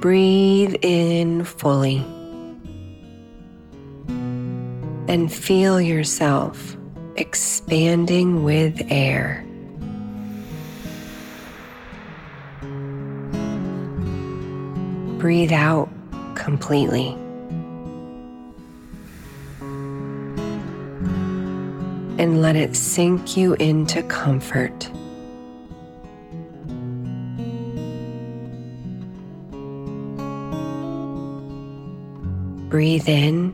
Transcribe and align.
Breathe 0.00 0.76
in 0.80 1.44
fully 1.44 1.98
and 5.08 5.30
feel 5.30 5.78
yourself 5.78 6.74
expanding 7.16 8.42
with 8.42 8.80
air. 8.88 9.44
Breathe 15.18 15.52
out 15.52 15.90
completely. 16.34 17.08
And 22.18 22.40
let 22.40 22.56
it 22.56 22.74
sink 22.74 23.36
you 23.36 23.52
into 23.54 24.02
comfort. 24.04 24.90
Breathe 32.70 33.08
in. 33.08 33.52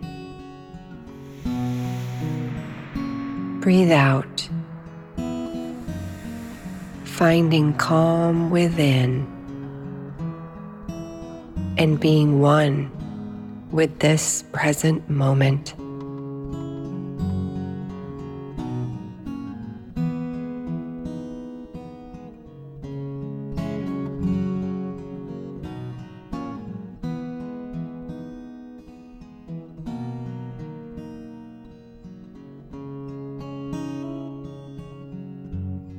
Breathe 3.63 3.91
out. 3.91 4.47
Finding 7.05 7.73
calm 7.79 8.51
within 8.51 9.27
and 11.79 11.99
being 11.99 12.41
one 12.41 12.91
with 13.73 14.01
this 14.01 14.45
present 14.53 15.09
moment. 15.09 15.73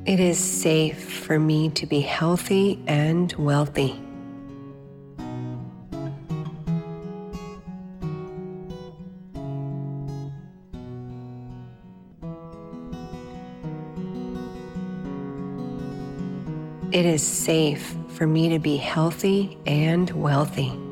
It 0.08 0.22
is 0.22 0.40
safe 0.40 1.26
for 1.26 1.38
me 1.38 1.68
to 1.72 1.86
be 1.86 2.00
healthy 2.00 2.82
and 2.88 3.34
wealthy. 3.34 4.00
It 16.94 17.06
is 17.06 17.22
safe 17.22 17.94
for 18.08 18.26
me 18.26 18.48
to 18.48 18.60
be 18.60 18.78
healthy 18.78 19.58
and 19.66 20.10
wealthy. 20.12 20.87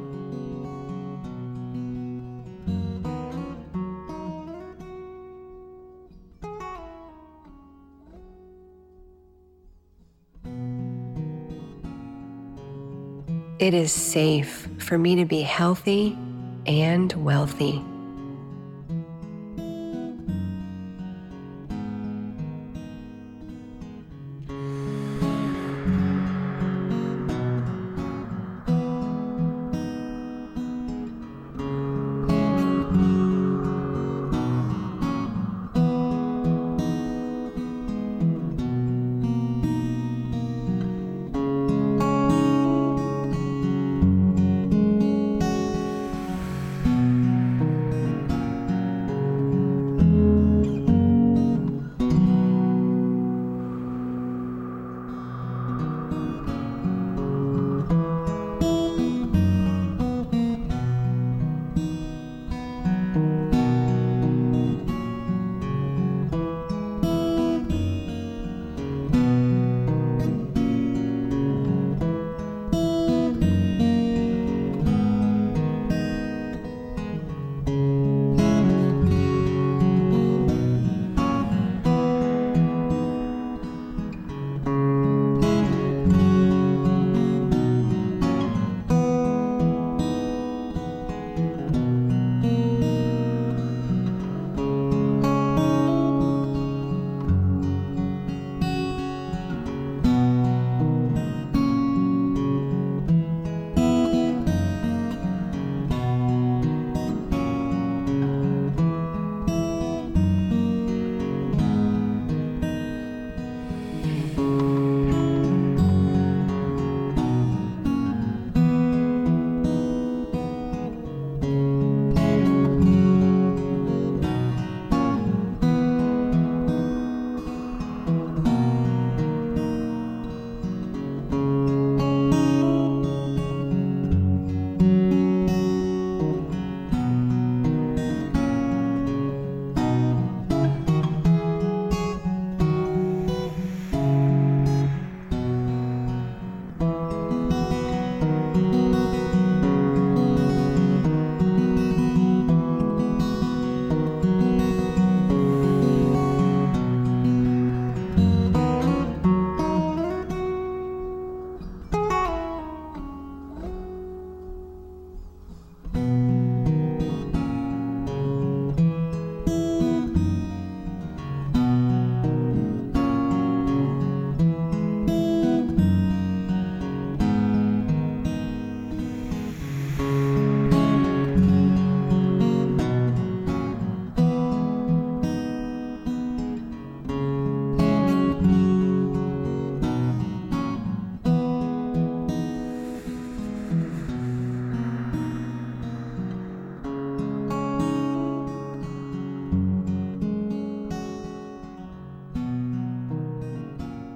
It 13.57 13.73
is 13.73 13.93
safe 13.93 14.67
for 14.79 14.97
me 14.97 15.15
to 15.15 15.23
be 15.23 15.39
healthy 15.39 16.17
and 16.65 17.13
wealthy. 17.13 17.81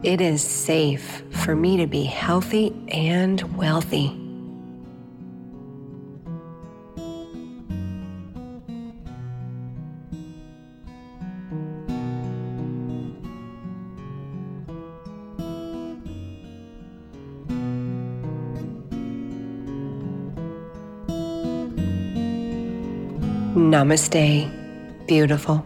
It 0.02 0.22
is 0.22 0.42
safe 0.42 1.24
for 1.32 1.58
me 1.58 1.76
to 1.76 1.86
be 1.86 2.04
healthy 2.06 2.74
and 2.88 3.42
wealthy. 3.58 4.16
Namaste, 23.54 24.50
beautiful. 25.08 25.66